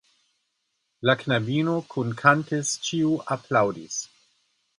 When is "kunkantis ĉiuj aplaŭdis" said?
1.91-4.01